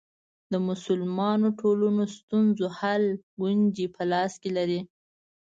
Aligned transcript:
د 0.51 0.53
مسلمانو 0.69 1.47
ټولنو 1.59 2.03
ستونزو 2.17 2.65
حل 2.79 3.03
کونجي 3.33 3.87
په 3.95 4.01
لاس 4.11 4.31
کې 4.41 4.49
لري. 4.57 4.81